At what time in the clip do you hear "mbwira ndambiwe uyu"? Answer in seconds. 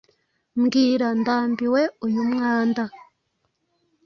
0.61-2.21